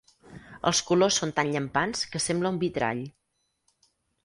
[0.69, 3.05] Els colors són tan llampants que sembla un vitrall.